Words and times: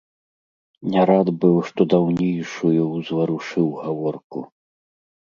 Не 0.93 1.01
рад 1.09 1.27
быў, 1.43 1.57
што 1.69 1.81
даўнейшую 1.93 2.81
ўзварушыў 2.95 3.67
гаворку. 3.83 4.39